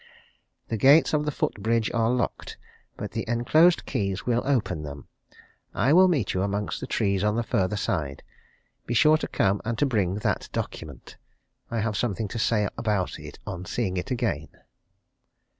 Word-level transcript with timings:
"'The 0.69 0.77
gates 0.77 1.13
of 1.13 1.25
the 1.25 1.31
foot 1.31 1.61
bridge 1.61 1.91
are 1.91 2.09
locked, 2.09 2.57
but 2.97 3.11
the 3.11 3.23
enclosed 3.29 3.85
keys 3.85 4.25
will 4.25 4.41
open 4.47 4.81
them. 4.81 5.07
I 5.75 5.93
will 5.93 6.07
meet 6.07 6.33
you 6.33 6.41
amongst 6.41 6.79
the 6.81 6.87
trees 6.87 7.23
on 7.23 7.35
the 7.35 7.43
further 7.43 7.77
side. 7.77 8.23
Be 8.87 8.95
sure 8.95 9.17
to 9.17 9.27
come 9.27 9.61
and 9.63 9.77
to 9.77 9.85
bring 9.85 10.15
that 10.15 10.49
document 10.51 11.17
I 11.69 11.81
have 11.81 11.95
something 11.95 12.27
to 12.29 12.39
say 12.39 12.67
about 12.79 13.19
it 13.19 13.37
on 13.45 13.65
seeing 13.65 13.95
it 13.95 14.09
again.'" 14.09 14.49